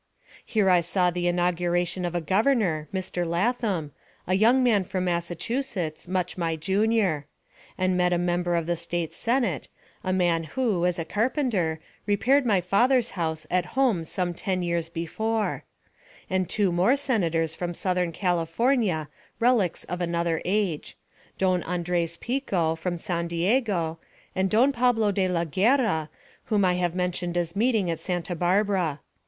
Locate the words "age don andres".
20.45-22.17